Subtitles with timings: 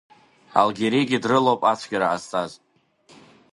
[0.59, 2.51] Алгьеригьы дрылоуп ацәгьара ҟазҵаз.